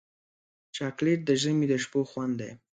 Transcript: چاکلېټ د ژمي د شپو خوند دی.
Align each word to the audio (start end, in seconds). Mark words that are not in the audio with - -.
چاکلېټ 0.75 1.19
د 1.25 1.31
ژمي 1.41 1.65
د 1.71 1.73
شپو 1.83 2.01
خوند 2.09 2.33
دی. 2.41 2.51